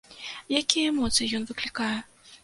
[0.59, 1.91] Якія эмоцыі ён выклікае?